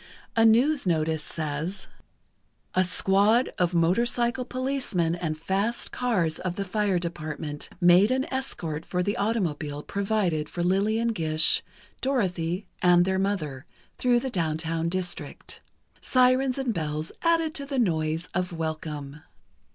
[0.35, 1.85] A news notice says:
[2.73, 8.83] A squad of motorcycle policemen and fast cars of the Fire Department, made an escort
[8.83, 11.61] for the automobile provided for Lillian Gish,
[12.01, 13.67] Dorothy and their mother,
[13.99, 15.61] through the downtown district.
[16.01, 19.21] Sirens and bells added to the noise of welcome.